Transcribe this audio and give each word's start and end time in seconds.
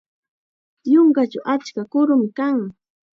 Yunkachaw 0.91 1.45
achka 1.53 1.81
kurum 1.91 2.23
kan. 2.37 2.57